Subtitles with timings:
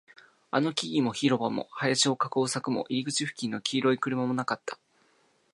[0.49, 4.79] あの木々も、広場も、林を囲う柵も、入り口付近の黄色い車もなかった